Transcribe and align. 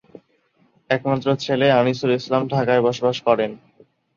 একমাত্র 0.89 1.27
ছেলে 1.43 1.67
আনিসুল 1.79 2.11
ইসলাম 2.19 2.41
ঢাকায় 2.53 2.81
বসবাস 2.87 3.17
করেন। 3.27 3.51